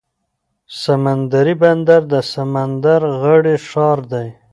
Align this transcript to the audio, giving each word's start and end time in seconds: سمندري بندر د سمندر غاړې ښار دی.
سمندري 0.81 1.55
بندر 1.61 2.01
د 2.13 2.15
سمندر 2.33 3.01
غاړې 3.19 3.55
ښار 3.69 3.99
دی. 4.11 4.27